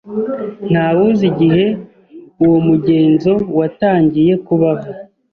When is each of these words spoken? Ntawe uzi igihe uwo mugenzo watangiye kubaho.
Ntawe 0.71 0.99
uzi 1.09 1.25
igihe 1.31 1.65
uwo 2.43 2.57
mugenzo 2.67 3.31
watangiye 3.57 4.33
kubaho. 4.45 4.89